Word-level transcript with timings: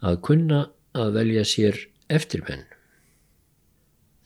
að 0.00 0.20
kunna 0.26 0.60
að 0.96 1.14
velja 1.18 1.44
sér 1.46 1.78
eftirmenn. 2.10 2.64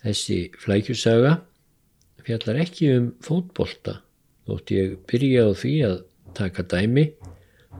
Þessi 0.04 0.38
flækjusaga 0.60 1.38
fjallar 2.24 2.60
ekki 2.64 2.90
um 2.94 3.10
fótbolta 3.24 3.98
þótt 4.48 4.72
ég 4.74 4.96
byrja 5.08 5.48
á 5.48 5.50
því 5.56 5.74
að 5.88 5.96
taka 6.36 6.64
dæmi 6.68 7.06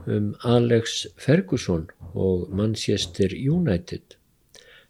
um 0.09 0.33
Alex 0.45 1.05
Ferguson 1.21 1.87
og 2.13 2.49
Manchester 2.53 3.33
United 3.33 4.17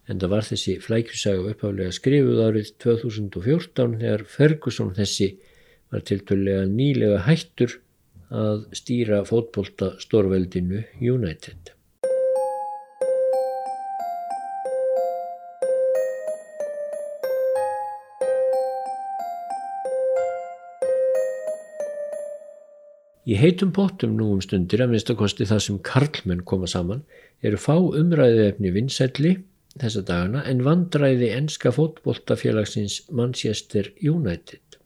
en 0.10 0.22
það 0.22 0.34
var 0.36 0.48
þessi 0.50 0.76
flækjusaga 0.84 1.52
uppháðlega 1.52 1.96
skrifuð 1.96 2.42
árið 2.46 2.72
2014 2.84 3.96
þegar 4.02 4.26
Ferguson 4.30 4.92
þessi 4.98 5.32
var 5.94 6.06
tilturlega 6.06 6.68
nýlega 6.70 7.24
hættur 7.26 7.80
að 8.36 8.68
stýra 8.76 9.22
fótbolta 9.26 9.94
stórveldinu 10.02 10.84
United. 11.00 11.75
Í 23.26 23.34
heitum 23.42 23.72
pottum 23.74 24.12
nú 24.20 24.28
um 24.36 24.42
stundir 24.44 24.84
að 24.84 24.92
minnstakosti 24.92 25.48
það 25.50 25.62
sem 25.66 25.78
karlmenn 25.88 26.44
koma 26.46 26.68
saman 26.70 27.00
eru 27.42 27.58
fá 27.58 27.74
umræðu 27.74 28.44
efni 28.52 28.70
vinsætli 28.76 29.32
þessa 29.82 30.04
dagana 30.06 30.44
en 30.52 30.62
vandræði 30.68 31.32
enska 31.34 31.72
fótbolltafélagsins 31.74 33.00
Manchester 33.10 33.90
United. 33.98 34.78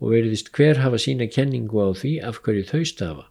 Og 0.00 0.14
veriðist 0.14 0.48
hver 0.56 0.80
hafa 0.80 1.00
sína 1.04 1.28
kenningu 1.28 1.82
á 1.84 1.92
því 1.92 2.14
af 2.30 2.40
hverju 2.46 2.64
þau 2.70 2.88
stafa. 2.88 3.26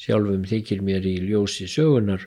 Sjálfum 0.00 0.48
þykir 0.48 0.80
mér 0.88 1.04
í 1.04 1.18
ljósi 1.28 1.68
sögunar 1.68 2.24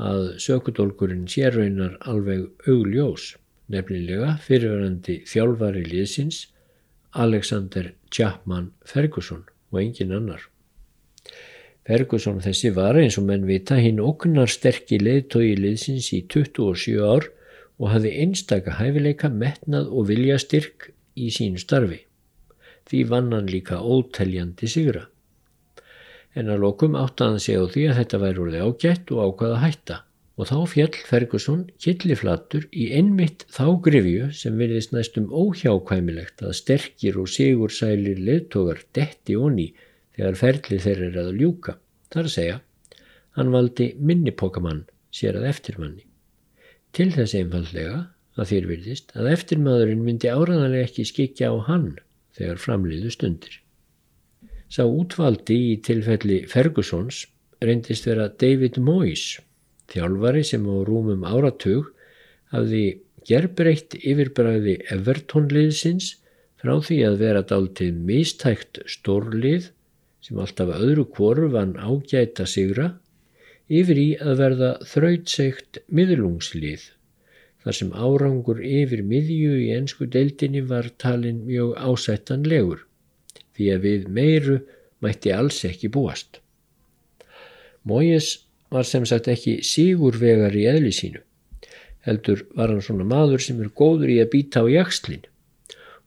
að 0.00 0.38
sökudólkurinn 0.40 1.28
sérraunar 1.28 1.98
alveg 2.08 2.48
augljós, 2.64 3.34
nefnilega 3.68 4.38
fyrirverandi 4.48 5.20
þjálfari 5.28 5.84
liðsins 5.90 6.46
Alexander 7.12 7.92
Chapman 8.08 8.72
Ferguson 8.88 9.44
og 9.72 9.80
engin 9.82 10.14
annar. 10.16 10.42
Ferguson 11.88 12.42
þessi 12.44 12.72
var 12.76 12.98
eins 13.00 13.16
og 13.20 13.26
menn 13.28 13.46
vita 13.48 13.78
hinn 13.80 14.00
oknar 14.04 14.50
sterkir 14.52 15.04
leiðtói 15.04 15.54
liðsins 15.56 16.10
í 16.12 16.22
27 16.28 16.98
ár 17.00 17.30
og 17.78 17.92
hafði 17.94 18.12
einstaka 18.24 18.76
hæfileika 18.80 19.30
metnað 19.32 19.88
og 19.88 20.10
viljastyrk 20.10 20.90
í 21.16 21.30
sínu 21.32 21.60
starfi. 21.62 22.02
Því 22.88 23.04
vann 23.08 23.32
hann 23.32 23.48
líka 23.48 23.80
óteljandi 23.80 24.68
sigra. 24.68 25.06
En 26.36 26.52
að 26.52 26.62
lokum 26.66 26.96
átti 26.98 27.24
hann 27.24 27.40
sig 27.40 27.56
á 27.56 27.64
því 27.64 27.88
að 27.88 27.98
þetta 28.02 28.22
væri 28.24 28.44
úrlega 28.44 28.68
ágætt 28.68 29.14
og 29.14 29.24
ákvaða 29.24 29.62
hætta 29.64 30.02
og 30.38 30.46
þá 30.46 30.58
fjall 30.70 30.98
Ferguson 31.08 31.64
killiflatur 31.82 32.68
í 32.70 32.88
einmitt 32.94 33.42
þá 33.50 33.64
grifju 33.82 34.28
sem 34.38 34.58
virðist 34.60 34.92
næstum 34.94 35.26
óhjákvæmilegt 35.34 36.44
að 36.46 36.54
sterkir 36.60 37.18
og 37.18 37.30
sigursælir 37.34 38.20
leðtogar 38.22 38.84
detti 38.94 39.34
onni 39.34 39.72
þegar 40.14 40.38
ferli 40.38 40.78
þeirra 40.84 41.08
er 41.08 41.18
að 41.24 41.40
ljúka. 41.40 41.74
Það 42.08 42.20
er 42.22 42.28
að 42.28 42.36
segja, 42.36 42.60
hann 43.34 43.50
valdi 43.54 43.88
minnipokamann 43.98 44.84
sér 45.14 45.40
að 45.40 45.48
eftirmanni. 45.50 46.06
Til 46.94 47.10
þess 47.16 47.34
einfallega 47.38 47.98
að 48.38 48.52
þér 48.52 48.70
virðist 48.70 49.10
að 49.18 49.32
eftirmaðurinn 49.32 50.04
myndi 50.06 50.30
áraðanlega 50.30 50.86
ekki 50.86 51.08
skikja 51.10 51.50
á 51.50 51.54
hann 51.66 51.90
þegar 52.38 52.62
framliðu 52.62 53.10
stundir. 53.10 53.58
Sá 54.70 54.84
útvaldi 54.86 55.58
í 55.72 55.76
tilfelli 55.82 56.44
Fergusons 56.46 57.24
reyndist 57.64 58.06
vera 58.06 58.28
David 58.30 58.78
Moyes 58.78 59.40
Þjálfari 59.88 60.44
sem 60.44 60.66
á 60.68 60.76
rúmum 60.84 61.24
áratug 61.24 61.92
hafði 62.52 62.84
gerbreytt 63.28 63.96
yfirbræði 63.98 64.78
Everton-liðsins 64.94 66.14
frá 66.60 66.74
því 66.84 66.98
að 67.08 67.18
vera 67.22 67.44
dáltið 67.46 67.98
mistækt 68.08 68.80
stórlið 68.90 69.70
sem 70.24 70.40
alltaf 70.42 70.72
öðru 70.74 71.04
kvoru 71.14 71.48
vann 71.54 71.76
ágæta 71.78 72.46
sigra 72.48 72.92
yfir 73.68 74.00
í 74.00 74.08
að 74.20 74.40
verða 74.42 74.70
þrautsegt 74.90 75.82
miðlungslið 75.92 76.88
þar 77.64 77.76
sem 77.76 77.92
árangur 77.92 78.60
yfir 78.64 79.04
miðju 79.04 79.54
í 79.60 79.70
ensku 79.76 80.08
deildinni 80.08 80.62
var 80.68 80.88
talin 81.00 81.44
mjög 81.46 81.74
ásættanlegur 81.76 82.84
því 83.58 83.70
að 83.74 83.86
við 83.86 84.06
meiru 84.18 84.58
mætti 85.04 85.32
alls 85.34 85.60
ekki 85.68 85.90
búast. 85.92 86.40
Mójes 87.86 88.47
var 88.74 88.86
sem 88.88 89.06
sagt 89.08 89.30
ekki 89.32 89.58
sígurvegar 89.64 90.54
í 90.56 90.66
eðli 90.70 90.92
sínu. 90.94 91.22
Heldur 92.06 92.44
var 92.56 92.72
hann 92.72 92.84
svona 92.84 93.06
maður 93.08 93.42
sem 93.44 93.60
er 93.62 93.72
góður 93.74 94.12
í 94.12 94.18
að 94.22 94.32
býta 94.34 94.64
á 94.64 94.66
jakslinn 94.70 95.26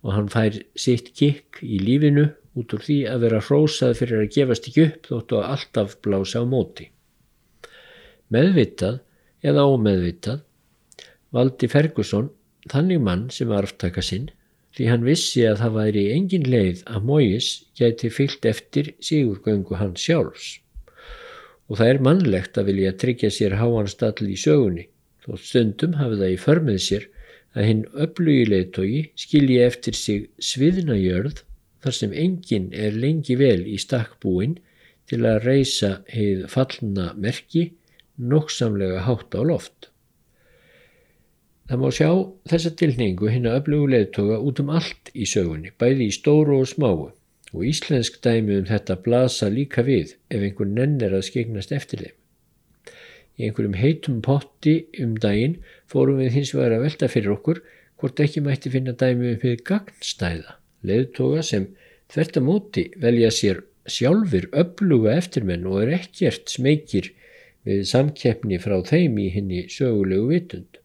og 0.01 0.15
hann 0.15 0.29
fær 0.33 0.57
sitt 0.79 1.11
kikk 1.17 1.61
í 1.61 1.77
lífinu 1.81 2.31
út 2.57 2.73
úr 2.75 2.83
því 2.83 2.97
að 3.11 3.25
vera 3.25 3.41
hrósað 3.45 3.97
fyrir 3.99 4.23
að 4.23 4.33
gefast 4.35 4.67
ekki 4.69 4.85
upp 4.87 5.09
þóttu 5.11 5.39
að 5.39 5.49
alltaf 5.55 5.95
blása 6.03 6.41
á 6.41 6.45
móti. 6.47 6.89
Meðvitað 8.33 9.01
eða 9.45 9.67
ómeðvitað 9.69 10.41
valdi 11.35 11.69
Ferguson 11.71 12.31
þannig 12.71 13.01
mann 13.03 13.27
sem 13.33 13.49
var 13.51 13.67
aftaka 13.67 14.03
sinn 14.05 14.29
því 14.75 14.87
hann 14.87 15.05
vissi 15.05 15.45
að 15.47 15.61
það 15.63 15.77
væri 15.77 16.03
engin 16.15 16.47
leið 16.47 16.83
að 16.87 17.07
Móis 17.07 17.47
gæti 17.77 18.11
fyllt 18.13 18.45
eftir 18.47 18.93
sígurgöngu 19.03 19.79
hans 19.79 20.03
sjálfs 20.05 20.51
og 21.71 21.79
það 21.79 21.89
er 21.89 22.01
mannlegt 22.03 22.57
að 22.59 22.67
vilja 22.67 22.95
tryggja 22.99 23.29
sér 23.31 23.55
háanstall 23.61 24.27
í 24.27 24.35
sögunni 24.39 24.89
þó 25.23 25.37
stundum 25.39 25.93
hafi 25.99 26.17
það 26.19 26.33
í 26.33 26.39
förmið 26.45 26.81
sér 26.83 27.05
að 27.55 27.67
hinn 27.67 27.83
öflugilegtogi 28.05 29.01
skilji 29.23 29.59
eftir 29.63 29.95
sig 29.97 30.25
sviðnajörð 30.51 31.45
þar 31.83 31.97
sem 31.97 32.15
enginn 32.25 32.67
er 32.75 32.97
lengi 32.97 33.37
vel 33.39 33.61
í 33.67 33.77
stakkbúin 33.81 34.57
til 35.09 35.21
að 35.27 35.47
reysa 35.47 35.93
heið 36.11 36.43
fallna 36.51 37.11
merki 37.15 37.69
nokksamlega 38.17 39.05
hátt 39.07 39.35
á 39.35 39.41
loft. 39.47 39.87
Það 41.71 41.81
má 41.81 41.89
sjá 41.95 42.11
þessa 42.51 42.73
tilningu 42.79 43.31
hinn 43.31 43.47
að 43.47 43.61
öflugilegtoga 43.61 44.41
út 44.43 44.59
um 44.59 44.71
allt 44.75 45.11
í 45.15 45.27
sögunni, 45.27 45.71
bæði 45.79 46.09
í 46.11 46.15
stóru 46.15 46.59
og 46.59 46.69
smáu 46.71 47.11
og 47.51 47.67
íslensk 47.67 48.19
dæmi 48.23 48.57
um 48.61 48.67
þetta 48.69 48.97
blasa 49.05 49.49
líka 49.51 49.83
við 49.87 50.15
ef 50.31 50.41
einhver 50.41 50.69
nennir 50.71 51.15
að 51.15 51.27
skegnast 51.27 51.73
eftir 51.75 52.05
þeim. 52.05 52.17
Í 53.37 53.47
einhverjum 53.47 53.77
heitum 53.79 54.19
potti 54.25 54.75
um 55.03 55.15
daginn 55.23 55.59
fórum 55.91 56.19
við 56.21 56.35
hins 56.37 56.53
vegar 56.55 56.77
að 56.77 56.85
velta 56.87 57.09
fyrir 57.11 57.35
okkur 57.35 57.61
hvort 58.01 58.23
ekki 58.23 58.43
mætti 58.45 58.71
finna 58.73 58.95
dæmi 58.97 59.33
um 59.33 59.39
fyrir 59.41 59.63
gagnstæða, 59.67 60.57
leðtoga 60.87 61.43
sem 61.45 61.67
þvert 62.11 62.39
að 62.39 62.47
móti 62.47 62.85
velja 63.01 63.31
sér 63.35 63.63
sjálfur 63.89 64.47
öfluga 64.63 65.15
eftirmenn 65.17 65.67
og 65.69 65.81
er 65.83 65.95
ekkert 65.99 66.51
smekir 66.51 67.11
við 67.67 67.83
samkeppni 67.89 68.59
frá 68.61 68.79
þeim 68.85 69.17
í 69.21 69.27
henni 69.33 69.65
sögulegu 69.69 70.29
vitund 70.31 70.80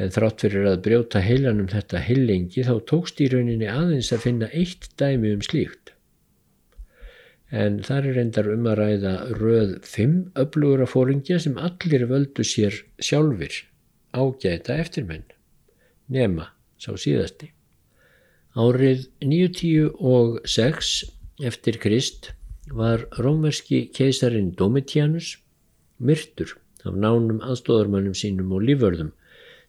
en 0.00 0.12
þrátt 0.12 0.44
fyrir 0.44 0.68
að 0.70 0.82
brjóta 0.86 1.20
heilanum 1.22 1.68
þetta 1.70 2.00
heilengi 2.06 2.64
þá 2.66 2.74
tókst 2.88 3.20
í 3.20 3.28
rauninni 3.32 3.68
aðeins 3.68 4.12
að 4.14 4.24
finna 4.26 4.48
eitt 4.56 4.88
dæmi 5.00 5.34
um 5.36 5.42
slíkt. 5.44 5.92
En 7.52 7.82
þar 7.84 8.08
er 8.08 8.20
endar 8.22 8.48
um 8.48 8.68
að 8.70 8.78
ræða 8.80 9.14
röð 9.36 9.74
fimm 9.84 10.32
öflugur 10.40 10.86
af 10.86 10.94
fóringja 10.94 11.36
sem 11.44 11.58
allir 11.60 12.06
völdu 12.08 12.46
sér 12.48 12.78
sjálfur 12.96 13.58
ágæta 14.16 14.78
eftirmenn, 14.80 15.26
nema 16.08 16.48
sá 16.80 16.96
síðasti. 16.96 17.52
Árið 18.56 19.06
906 19.24 20.92
eftir 21.44 21.78
Krist 21.80 22.32
var 22.72 23.04
rómerski 23.20 23.86
keisarin 23.92 24.52
Domitianus 24.56 25.36
myrtur 26.00 26.56
af 26.84 26.96
nánum 26.96 27.40
aðstóðarmannum 27.44 28.16
sínum 28.16 28.52
og 28.56 28.64
líförðum 28.64 29.12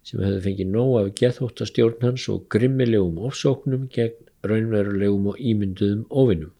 sem 0.03 0.19
hefði 0.23 0.41
fengið 0.47 0.73
nóg 0.73 0.91
af 0.99 1.13
gethóttastjórn 1.19 2.03
hans 2.03 2.27
og 2.33 2.45
grimmilegum 2.51 3.21
ofsóknum 3.29 3.87
gegn 3.93 4.19
raunverulegum 4.43 5.31
og 5.31 5.39
ímynduðum 5.39 6.05
ofinum. 6.09 6.51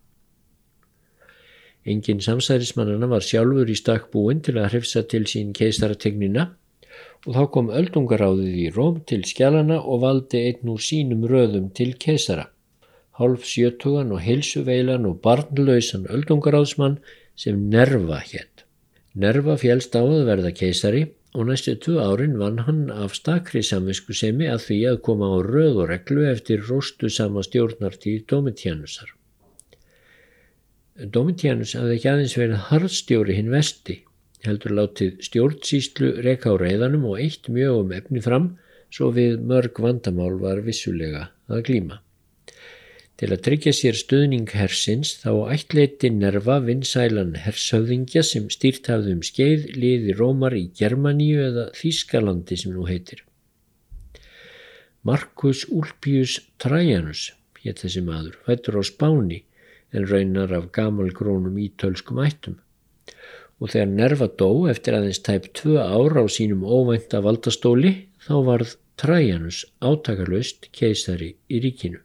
Engin 1.84 2.22
samsærismannana 2.24 3.10
var 3.12 3.26
sjálfur 3.28 3.68
í 3.68 3.76
stakk 3.76 4.08
búin 4.14 4.40
til 4.44 4.56
að 4.56 4.70
hrifsa 4.72 5.04
til 5.04 5.26
sín 5.28 5.52
keisarategnina 5.56 6.46
og 7.28 7.36
þá 7.36 7.44
kom 7.56 7.72
öldungaráðið 7.80 8.60
í 8.62 8.70
Róm 8.76 9.02
til 9.10 9.24
skjálana 9.28 9.82
og 9.82 10.04
valdi 10.04 10.46
einn 10.48 10.72
úr 10.72 10.80
sínum 10.84 11.26
röðum 11.28 11.70
til 11.76 11.92
keisara, 12.00 12.46
hálf 13.20 13.44
sjötugan 13.48 14.14
og 14.16 14.24
heilsuveilan 14.24 15.08
og 15.10 15.20
barnlausan 15.26 16.08
öldungaráðsmann 16.08 17.02
sem 17.36 17.60
Nerva 17.74 18.22
hétt. 18.24 18.64
Nerva 19.14 19.58
fjælst 19.60 19.96
á 20.00 20.04
að 20.04 20.24
verða 20.30 20.54
keisari 20.56 21.04
og 21.34 21.48
næstu 21.50 21.74
tvö 21.82 21.98
árin 22.04 22.38
vann 22.38 22.60
hann 22.68 22.92
af 22.94 23.16
stakri 23.18 23.64
samvisku 23.66 24.14
semi 24.14 24.46
að 24.46 24.68
því 24.68 24.78
að 24.92 25.02
koma 25.08 25.32
á 25.34 25.38
röð 25.42 25.82
og 25.84 25.90
reglu 25.90 26.26
eftir 26.30 26.62
róstu 26.70 27.10
sama 27.10 27.42
stjórnartíð 27.46 28.28
Domitianusar. 28.30 29.10
Domitianus 30.94 31.74
hafði 31.74 31.98
ekki 31.98 32.12
aðeins 32.12 32.38
verið 32.38 32.66
harðstjóri 32.70 33.38
hinn 33.40 33.50
vesti, 33.50 33.98
heldur 34.46 34.78
látið 34.78 35.24
stjórnsýslu 35.26 36.14
reka 36.22 36.54
á 36.54 36.56
reyðanum 36.62 37.10
og 37.10 37.20
eitt 37.24 37.50
mjög 37.50 37.82
um 37.82 37.98
efni 37.98 38.22
fram 38.22 38.50
svo 38.94 39.10
við 39.16 39.42
mörg 39.42 39.80
vandamál 39.82 40.36
var 40.38 40.62
vissulega 40.62 41.32
að 41.50 41.66
glíma. 41.70 42.03
Til 43.22 43.30
að 43.30 43.44
tryggja 43.46 43.72
sér 43.78 43.98
stuðning 44.00 44.50
hersins 44.58 45.12
þá 45.22 45.54
ættleiti 45.54 46.10
nerva 46.10 46.56
vinsælan 46.66 47.36
hershöfðingja 47.44 48.24
sem 48.26 48.48
stýrt 48.50 48.90
hafði 48.90 49.14
um 49.18 49.22
skeið 49.28 49.68
liði 49.78 50.16
Rómar 50.18 50.56
í 50.58 50.64
Germaníu 50.80 51.44
eða 51.46 51.68
Þískalandi 51.78 52.58
sem 52.58 52.74
nú 52.74 52.88
heitir. 52.90 53.22
Marcus 55.06 55.62
Ulpius 55.70 56.40
Trajanus 56.58 57.30
hétt 57.64 57.84
þessi 57.84 58.02
maður, 58.04 58.38
fættur 58.46 58.80
á 58.80 58.84
Spáni 58.88 59.44
en 59.94 60.08
raunar 60.10 60.54
af 60.58 60.72
gamalgrónum 60.76 61.60
ítölskum 61.62 62.22
ættum. 62.24 62.58
Og 63.62 63.72
þegar 63.72 63.92
Nerva 63.94 64.28
dó 64.42 64.50
eftir 64.72 64.98
aðeins 64.98 65.22
tæp 65.24 65.52
tvö 65.56 65.78
ára 65.84 66.24
á 66.24 66.28
sínum 66.28 66.66
óvænta 66.66 67.22
valdastóli 67.24 67.94
þá 68.26 68.34
varð 68.50 68.74
Trajanus 69.00 69.64
átakarlaust 69.86 70.68
keisari 70.76 71.36
í 71.50 71.62
ríkinu. 71.64 72.02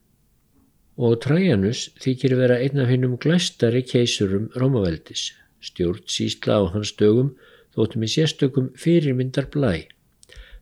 Og 0.98 1.20
Trajanus 1.22 1.84
þykir 2.02 2.32
vera 2.34 2.56
einn 2.58 2.80
af 2.82 2.88
hennum 2.90 3.12
glæstari 3.22 3.84
keisurum 3.86 4.48
Rómaveldis. 4.58 5.28
Stjórn 5.62 6.02
sísla 6.10 6.58
á 6.58 6.62
hans 6.74 6.90
dögum 6.98 7.36
þóttum 7.76 8.02
í 8.02 8.08
sérstökum 8.10 8.72
fyrirmyndar 8.74 9.46
blæ. 9.54 9.86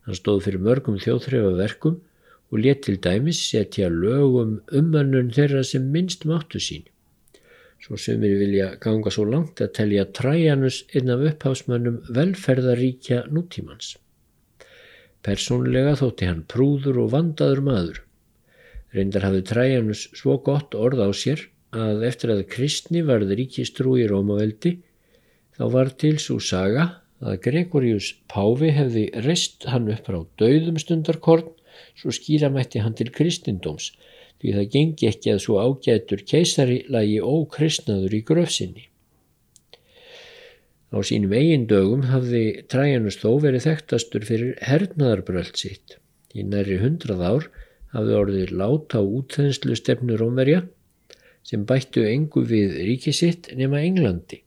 Hann 0.04 0.18
stóð 0.18 0.42
fyrir 0.44 0.60
mörgum 0.66 1.00
þjóðþrefa 1.00 1.54
verkum 1.56 1.96
og 2.52 2.60
let 2.60 2.84
til 2.84 2.98
dæmis 3.00 3.40
setja 3.48 3.88
lögum 3.88 4.58
umönnun 4.68 5.32
þeirra 5.32 5.64
sem 5.64 5.88
minnst 5.94 6.28
máttu 6.28 6.60
sín. 6.60 6.84
Svo 7.80 7.96
sumir 7.96 8.36
vilja 8.36 8.74
ganga 8.80 9.10
svo 9.12 9.24
langt 9.28 9.60
að 9.64 9.72
telja 9.78 10.04
Trajanus 10.18 10.82
einn 10.92 11.12
af 11.12 11.24
upphásmannum 11.30 12.02
velferðaríkja 12.12 13.24
nútímans. 13.32 13.94
Personlega 15.24 15.96
þótti 15.98 16.28
hann 16.28 16.44
prúður 16.44 17.06
og 17.06 17.14
vandaður 17.16 17.64
maður. 17.70 18.02
Reyndar 18.96 19.26
hafði 19.28 19.44
Trajanus 19.50 20.06
svo 20.16 20.38
gott 20.46 20.74
orð 20.74 21.04
á 21.04 21.10
sér 21.16 21.42
að 21.76 22.06
eftir 22.08 22.32
að 22.32 22.46
kristni 22.52 23.02
varði 23.04 23.36
ríkistrú 23.42 23.96
í 24.00 24.06
Rómaveldi 24.10 24.76
þá 25.58 25.64
var 25.74 25.92
til 26.00 26.16
svo 26.22 26.38
saga 26.40 26.86
að 27.20 27.40
Gregorius 27.46 28.12
Páfi 28.32 28.72
hefði 28.76 29.06
reist 29.24 29.66
hann 29.70 29.90
upp 29.92 30.08
frá 30.08 30.20
dauðum 30.40 30.80
stundarkorn 30.80 31.52
svo 31.96 32.12
skýra 32.14 32.50
mætti 32.52 32.82
hann 32.84 32.96
til 32.96 33.10
kristindóms 33.12 33.92
því 34.40 34.52
það 34.56 34.70
gengi 34.74 35.08
ekki 35.10 35.32
að 35.32 35.42
svo 35.44 35.58
ágætur 35.62 36.24
keisari 36.28 36.82
lagi 36.92 37.16
ókristnaður 37.20 38.16
í 38.18 38.22
gröfsinni. 38.28 38.84
Á 40.92 40.98
sínum 41.02 41.32
eigin 41.34 41.66
dögum 41.68 42.04
hafði 42.12 42.62
Trajanus 42.70 43.18
þó 43.20 43.40
verið 43.42 43.66
þekktastur 43.66 44.26
fyrir 44.28 44.58
hernaðarbröld 44.64 45.56
sitt. 45.58 45.96
Í 46.36 46.44
næri 46.46 46.78
hundrað 46.82 47.24
ár 47.26 47.48
hafði 47.96 48.18
orðið 48.22 48.56
láta 48.62 49.02
útþenslu 49.02 49.76
stefnur 49.78 50.24
ómverja 50.28 50.64
sem 51.46 51.64
bættu 51.66 52.04
engu 52.06 52.44
við 52.46 52.76
ríkisitt 52.84 53.52
nema 53.56 53.82
Englandi 53.86 54.42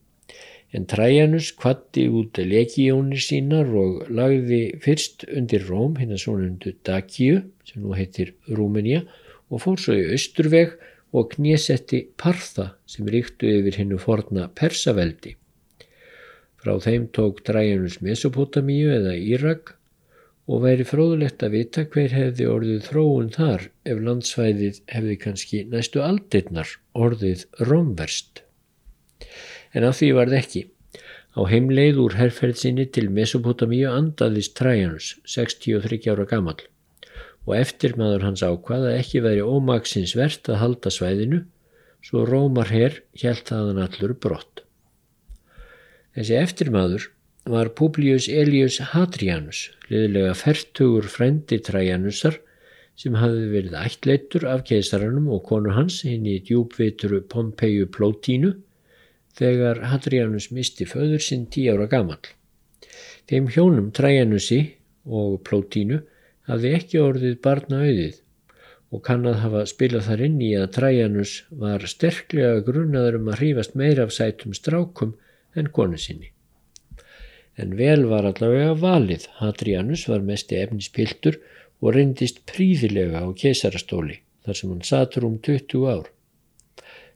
en 0.71 0.85
Trajanus 0.85 1.49
kvatti 1.57 2.05
út 2.13 2.37
legiónir 2.37 3.21
sínar 3.23 3.71
og 3.73 4.05
lagði 4.13 4.61
fyrst 4.83 5.25
undir 5.33 5.65
Róm 5.65 5.97
hérna 5.97 6.19
svonundu 6.21 6.75
Dakíu 6.85 7.41
sem 7.65 7.81
nú 7.81 7.95
heitir 7.97 8.35
Rúmenía 8.45 9.01
og 9.49 9.63
fór 9.63 9.81
svo 9.81 9.97
í 9.97 10.05
austurveg 10.13 10.75
og 11.09 11.33
knésetti 11.33 12.03
Partha 12.21 12.75
sem 12.85 13.09
ríktu 13.09 13.49
yfir 13.49 13.79
hennu 13.81 13.97
forna 13.97 14.45
Persaveldi. 14.53 15.33
Frá 16.61 16.75
þeim 16.83 17.07
tók 17.15 17.41
Trajanus 17.47 17.97
Mesopotamíu 18.05 18.91
eða 18.93 19.15
Írak 19.17 19.73
og 20.49 20.65
væri 20.65 20.85
fróðulegt 20.89 21.45
að 21.45 21.55
vita 21.59 21.85
hver 21.93 22.13
hefði 22.17 22.49
orðið 22.49 22.85
þróun 22.89 23.31
þar 23.37 23.69
ef 23.85 24.03
landsvæðið 24.09 24.83
hefði 24.89 25.17
kannski 25.23 25.63
næstu 25.69 26.01
aldirnar 26.01 26.75
orðið 26.97 27.45
Rómverst 27.69 28.43
en 29.75 29.85
af 29.85 29.99
því 29.99 30.09
varð 30.17 30.35
ekki. 30.39 30.63
Á 31.37 31.41
heimleið 31.49 31.99
úr 32.01 32.15
herrferðsinni 32.17 32.87
til 32.93 33.07
Mesopotamíu 33.13 33.89
andaðist 33.91 34.55
Trajanus, 34.57 35.13
63 35.29 36.09
ára 36.09 36.25
gammal, 36.29 36.57
og 37.45 37.53
eftir 37.59 37.95
maður 37.99 38.25
hans 38.27 38.43
ákvað 38.43 38.89
að 38.89 38.97
ekki 38.97 39.21
veri 39.25 39.45
ómaksins 39.45 40.15
verðt 40.17 40.49
að 40.49 40.61
halda 40.63 40.93
svæðinu, 40.93 41.43
svo 42.01 42.25
Rómar 42.25 42.71
herr 42.73 42.99
hjælt 43.13 43.51
það 43.51 43.71
hann 43.71 43.83
allur 43.85 44.15
brott. 44.17 44.63
Þessi 46.17 46.39
eftirmaður 46.39 47.09
var 47.45 47.71
Publius 47.75 48.27
Elius 48.27 48.79
Hadrianus, 48.91 49.69
liðlega 49.89 50.33
fertugur 50.37 51.07
frendi 51.09 51.59
Trajanusar, 51.63 52.39
sem 52.99 53.15
hafði 53.15 53.45
verið 53.53 53.75
ættleitur 53.79 54.45
af 54.51 54.65
keisaranum 54.67 55.29
og 55.31 55.45
konu 55.47 55.71
hans 55.71 56.01
hinn 56.03 56.25
í 56.27 56.39
djúbvituru 56.43 57.21
Pompeiu 57.31 57.87
Plótínu 57.87 58.51
þegar 59.39 59.85
Hadrianus 59.87 60.49
misti 60.51 60.87
föður 60.89 61.23
sinn 61.23 61.45
tí 61.47 61.69
ára 61.71 61.87
gamal. 61.87 62.19
Þeim 63.29 63.47
hjónum 63.53 63.91
Trajanusi 63.95 64.59
og 65.05 65.37
Plótínu 65.47 66.01
hafði 66.49 66.73
ekki 66.75 66.99
orðið 66.99 67.37
barna 67.45 67.85
auðið 67.85 68.19
og 68.89 69.03
kann 69.05 69.27
að 69.29 69.39
hafa 69.43 69.61
spilað 69.69 70.07
þar 70.09 70.25
inn 70.25 70.39
í 70.41 70.49
að 70.57 70.71
Trajanus 70.79 71.35
var 71.63 71.85
sterklega 71.87 72.65
grunnaður 72.65 73.19
um 73.21 73.31
að 73.31 73.39
hrífast 73.43 73.77
meira 73.79 74.07
af 74.09 74.15
sætum 74.15 74.57
strákum 74.57 75.13
en 75.55 75.69
konu 75.71 75.97
sinni. 76.01 76.33
En 77.59 77.75
vel 77.75 78.05
var 78.07 78.27
allavega 78.29 78.75
valið, 78.79 79.25
Hadrianus 79.41 80.05
var 80.07 80.23
mesti 80.23 80.59
efnispiltur 80.61 81.39
og 81.83 81.95
reyndist 81.95 82.41
príðilega 82.47 83.23
á 83.23 83.27
kesarastóli 83.35 84.21
þar 84.45 84.57
sem 84.59 84.71
hann 84.71 84.85
satur 84.87 85.27
um 85.27 85.37
20 85.43 85.85
ár. 85.91 86.07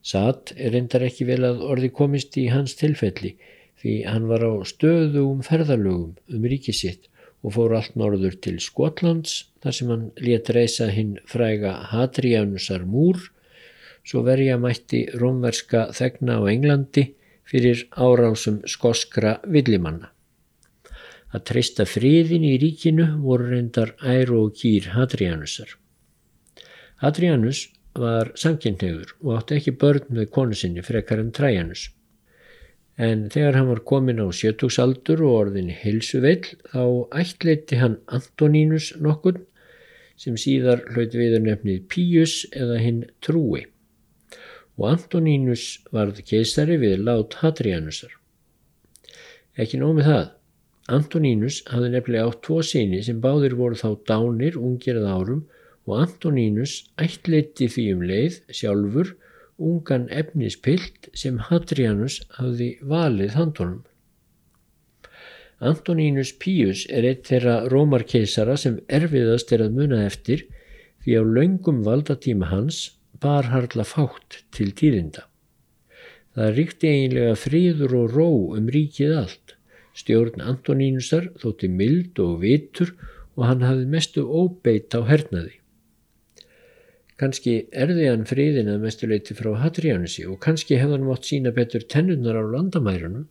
Satt 0.04 0.52
er 0.58 0.76
reyndar 0.76 1.06
ekki 1.08 1.28
vel 1.30 1.42
að 1.48 1.64
orði 1.64 1.90
komist 1.96 2.36
í 2.40 2.50
hans 2.52 2.76
tilfelli 2.80 3.38
því 3.80 3.96
hann 4.08 4.28
var 4.28 4.44
á 4.44 4.52
stöðu 4.68 5.24
um 5.30 5.44
ferðalögum 5.48 6.14
um 6.36 6.48
ríkisitt 6.52 7.08
og 7.44 7.56
fór 7.58 7.76
allt 7.80 7.96
norður 8.00 8.36
til 8.44 8.58
Skotlands 8.64 9.46
þar 9.64 9.78
sem 9.78 9.92
hann 9.92 10.06
let 10.24 10.52
reysa 10.56 10.90
hinn 10.96 11.18
fræga 11.28 11.74
Hadrianusar 11.92 12.84
múr 12.88 13.20
svo 14.04 14.24
verja 14.28 14.60
mætti 14.60 15.06
rómverska 15.20 15.90
þegna 15.96 16.40
á 16.40 16.44
Englandi 16.52 17.10
fyrir 17.48 17.86
árásum 17.92 18.62
skoskra 18.68 19.38
villimanna. 19.48 20.13
Að 21.34 21.46
treysta 21.50 21.86
friðin 21.90 22.44
í 22.46 22.58
ríkinu 22.62 23.08
voru 23.24 23.50
reyndar 23.50 23.96
ær 24.06 24.30
og 24.38 24.54
kýr 24.60 24.92
Hadrianusar. 24.94 25.72
Hadrianus 27.02 27.66
var 27.98 28.30
samkynnegur 28.38 29.16
og 29.22 29.40
átti 29.40 29.58
ekki 29.58 29.74
börn 29.82 30.06
með 30.14 30.30
konu 30.36 30.58
sinni 30.58 30.84
frekar 30.86 31.22
en 31.22 31.32
Trajanus. 31.34 31.88
En 33.02 33.26
þegar 33.34 33.58
hann 33.58 33.72
var 33.72 33.82
komin 33.90 34.22
á 34.22 34.30
sjötugsaldur 34.30 35.24
og 35.26 35.38
orðin 35.40 35.72
hilsuveill 35.74 36.54
þá 36.70 36.84
ættleiti 37.24 37.82
hann 37.82 37.98
Antonínus 38.06 38.92
nokkur 39.02 39.42
sem 40.22 40.38
síðar 40.38 40.86
hlaut 40.94 41.18
viður 41.18 41.42
nefnið 41.48 41.88
Píus 41.90 42.44
eða 42.54 42.78
hinn 42.82 43.02
Trúi. 43.26 43.66
Og 44.78 44.92
Antonínus 44.94 45.82
varð 45.94 46.22
keisari 46.30 46.78
við 46.82 47.02
lát 47.10 47.42
Hadrianusar. 47.42 48.14
Ekki 49.58 49.82
nómið 49.82 50.10
það. 50.10 50.32
Antonínus 50.92 51.62
hafði 51.72 51.94
nefnilega 51.94 52.30
átt 52.30 52.42
tvo 52.44 52.60
síni 52.66 53.00
sem 53.06 53.22
báðir 53.24 53.56
voru 53.56 53.78
þá 53.80 53.90
dánir 54.10 54.58
ungirð 54.60 55.06
árum 55.08 55.46
og 55.88 56.02
Antonínus 56.04 56.74
ættleiti 57.00 57.70
því 57.72 57.86
um 57.94 58.04
leið 58.10 58.42
sjálfur 58.52 59.14
ungan 59.64 60.10
efnispilt 60.12 61.08
sem 61.16 61.40
Hadrianus 61.48 62.20
hafði 62.36 62.74
valið 62.82 63.38
handunum. 63.40 63.84
Antonínus 65.64 66.34
Pius 66.36 66.84
er 66.92 67.08
eitt 67.08 67.30
þeirra 67.30 67.70
rómarkeisara 67.72 68.58
sem 68.60 68.82
erfiðast 68.92 69.54
er 69.56 69.64
að 69.64 69.78
muna 69.78 70.02
eftir 70.04 70.44
því 71.06 71.20
á 71.20 71.24
laungum 71.24 71.84
valdatíma 71.86 72.50
hans 72.52 72.98
bar 73.24 73.48
harla 73.54 73.86
fátt 73.88 74.42
til 74.52 74.74
tíðinda. 74.76 75.24
Það 76.36 76.56
ríkti 76.58 76.90
eiginlega 76.90 77.36
fríður 77.40 77.96
og 78.02 78.16
ró 78.18 78.30
um 78.58 78.68
ríkið 78.74 79.16
allt. 79.22 79.56
Stjórn 79.94 80.42
Antonínusar 80.42 81.30
þótti 81.42 81.70
mild 81.70 82.20
og 82.22 82.40
vitur 82.42 82.96
og 83.38 83.46
hann 83.50 83.66
hafði 83.66 83.90
mestu 83.90 84.24
óbeitt 84.26 84.96
á 84.98 85.02
hernaði. 85.06 85.60
Kannski 87.22 87.54
erði 87.72 88.08
hann 88.10 88.26
friðin 88.26 88.72
að 88.74 88.88
mestuleiti 88.88 89.36
frá 89.38 89.52
Hadrianusi 89.62 90.26
og 90.26 90.40
kannski 90.44 90.80
hefði 90.82 90.98
hann 90.98 91.06
mátt 91.08 91.30
sína 91.30 91.54
betur 91.56 91.86
tennunar 91.94 92.40
á 92.42 92.44
landamærunum. 92.56 93.28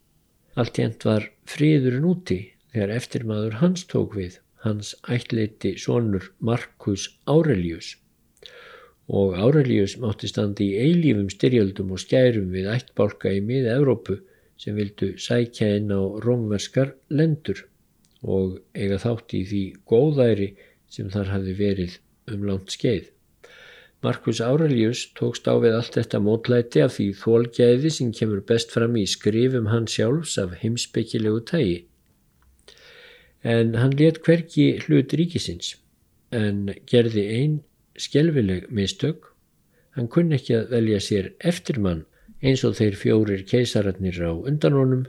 Allt 0.55 0.79
jænt 0.79 1.05
var 1.09 1.27
friðurinn 1.51 2.07
úti 2.07 2.39
þegar 2.73 2.95
eftirmaður 2.97 3.59
hans 3.61 3.85
tók 3.91 4.15
við, 4.17 4.39
hans 4.63 4.95
ætleiti 5.11 5.75
sonur 5.83 6.31
Marcus 6.39 7.09
Aurelius. 7.27 7.97
Og 9.11 9.35
Aurelius 9.35 9.97
mátti 10.01 10.31
standi 10.31 10.71
í 10.71 10.85
eilífum 10.87 11.29
styrjöldum 11.33 11.91
og 11.97 12.01
skærum 12.01 12.53
við 12.55 12.71
ættbálka 12.71 13.35
í 13.35 13.43
miða 13.45 13.75
Evrópu 13.81 14.21
sem 14.63 14.77
vildu 14.79 15.15
sækja 15.19 15.73
inn 15.81 15.91
á 15.91 16.01
rómverskar 16.23 16.95
lendur 17.11 17.65
og 18.23 18.61
eiga 18.79 19.01
þátt 19.03 19.35
í 19.35 19.43
því 19.51 19.63
góðæri 19.91 20.53
sem 20.93 21.09
þar 21.11 21.33
hafi 21.35 21.57
verið 21.59 21.99
um 22.31 22.45
langt 22.47 22.71
skeið. 22.77 23.09
Markus 24.03 24.41
Aurelius 24.43 25.05
tókst 25.19 25.47
á 25.47 25.55
við 25.63 25.77
allt 25.79 25.97
þetta 25.99 26.21
mótlæti 26.23 26.83
af 26.83 26.97
því 26.97 27.09
þólgæði 27.21 27.91
sem 27.97 28.13
kemur 28.15 28.43
best 28.47 28.75
fram 28.75 28.97
í 28.99 29.05
skrifum 29.07 29.69
hann 29.71 29.87
sjálfs 29.91 30.39
af 30.43 30.57
heimsbyggilegu 30.63 31.43
tægi. 31.51 31.77
En 33.43 33.75
hann 33.79 33.95
let 33.99 34.23
hverki 34.27 34.67
hlut 34.87 35.15
ríkisins 35.19 35.77
en 36.35 36.73
gerði 36.91 37.27
einn 37.39 37.61
skelvileg 37.99 38.71
mistök. 38.71 39.31
Hann 39.95 40.09
kunni 40.09 40.39
ekki 40.39 40.57
að 40.57 40.71
velja 40.75 41.01
sér 41.03 41.33
eftirmann 41.39 42.07
eins 42.43 42.65
og 42.67 42.75
þeir 42.79 42.99
fjórir 42.99 43.45
keisararnir 43.47 44.19
á 44.19 44.35
undanónum, 44.35 45.07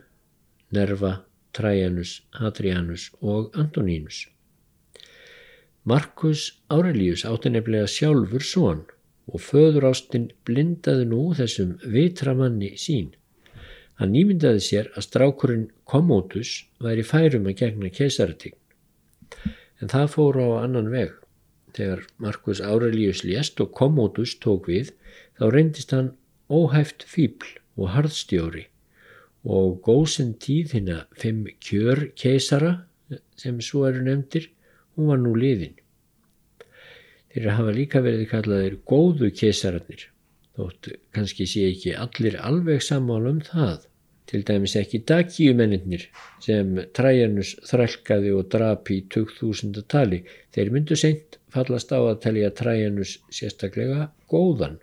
Nerva, 0.74 1.24
Trajanus, 1.54 2.22
Hadrianus 2.38 3.10
og 3.22 3.54
Antonínus. 3.58 4.28
Markus 5.84 6.54
Aurelius 6.70 7.26
átti 7.28 7.52
nefnilega 7.52 7.90
sjálfur 7.92 8.46
svon 8.46 8.86
og 9.28 9.42
föðurástinn 9.44 10.30
blindaði 10.48 11.10
nú 11.10 11.26
þessum 11.36 11.76
vitramanni 11.96 12.74
sín. 12.80 13.12
Hann 14.00 14.14
nýmyndaði 14.16 14.62
sér 14.64 14.90
að 14.94 15.08
strákurinn 15.08 15.68
Commodus 15.90 16.64
væri 16.84 17.04
færum 17.06 17.50
að 17.50 17.60
gegna 17.62 17.92
keisaratign. 17.94 18.56
En 19.82 19.92
það 19.92 20.10
fór 20.16 20.40
á 20.40 20.48
annan 20.64 20.90
veg. 20.94 21.14
Þegar 21.74 22.06
Markus 22.22 22.62
Aurelius 22.62 23.24
lést 23.26 23.60
og 23.60 23.74
Commodus 23.76 24.38
tók 24.40 24.70
við 24.70 24.94
þá 25.40 25.50
reyndist 25.50 25.94
hann 25.94 26.14
óhæft 26.54 27.06
fýbl 27.10 27.58
og 27.80 27.94
harðstjóri 27.96 28.68
og 29.44 29.80
góðsinn 29.86 30.36
tíð 30.40 30.78
hinn 30.78 30.92
að 30.94 31.06
fimm 31.20 31.48
kjör 31.68 32.06
keisara 32.20 32.74
sem 33.40 33.60
svo 33.62 33.88
eru 33.90 34.04
nefndir 34.06 34.50
hún 34.96 35.10
var 35.12 35.22
nú 35.22 35.34
liðin. 35.38 35.76
Þeir 37.34 37.50
hafa 37.58 37.74
líka 37.74 38.02
verið 38.06 38.28
kallaðir 38.30 38.76
góðu 38.90 39.32
keisararnir, 39.34 40.06
þótt 40.54 40.92
kannski 41.16 41.48
sé 41.50 41.66
ekki 41.72 41.96
allir 41.98 42.38
alveg 42.38 42.84
sammála 42.86 43.34
um 43.34 43.42
það. 43.48 43.90
Til 44.30 44.44
dæmis 44.48 44.76
ekki 44.80 45.02
dagíumennir 45.10 46.06
sem 46.42 46.78
Trajanus 46.96 47.56
þrælkaði 47.68 48.32
og 48.38 48.48
drapi 48.54 49.02
í 49.02 49.06
2000. 49.12 49.82
tali. 49.92 50.22
Þeir 50.56 50.72
myndu 50.74 50.96
seint 50.98 51.38
fallast 51.54 51.92
á 51.92 52.00
að 52.00 52.22
telja 52.24 52.54
Trajanus 52.56 53.18
sérstaklega 53.34 54.08
góðan. 54.32 54.80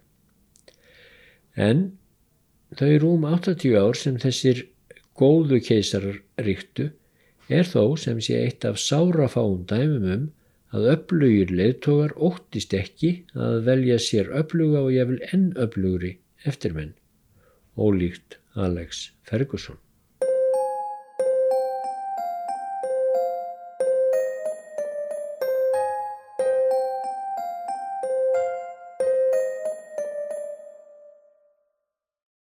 En 1.57 1.92
þau 2.78 2.92
rúm 3.02 3.26
80 3.26 3.76
ár 3.80 3.99
sem 3.99 4.19
þessir 4.23 4.66
góðu 5.19 5.61
keisarar 5.64 6.21
ríktu 6.38 6.90
er 7.50 7.66
þó 7.66 7.97
sem 7.99 8.21
sé 8.23 8.38
eitt 8.45 8.64
af 8.69 8.78
sárafáum 8.78 9.64
dæmum 9.71 10.07
um 10.14 10.28
að 10.71 10.87
öflugir 10.95 11.50
leðtogar 11.50 12.14
óttist 12.14 12.75
ekki 12.78 13.11
að 13.35 13.64
velja 13.66 13.99
sér 13.99 14.30
öfluga 14.40 14.85
og 14.87 14.92
ég 14.95 15.09
vil 15.11 15.21
enn 15.35 15.49
öflugri 15.59 16.12
eftirmenn, 16.47 16.95
ólíkt 17.75 18.38
Alex 18.54 19.09
Ferguson. 19.26 19.78